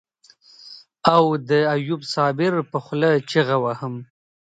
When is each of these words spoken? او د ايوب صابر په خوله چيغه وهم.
او 1.13 1.23
د 1.49 1.51
ايوب 1.75 2.01
صابر 2.13 2.53
په 2.71 2.77
خوله 2.85 3.09
چيغه 3.29 3.57
وهم. 3.63 3.95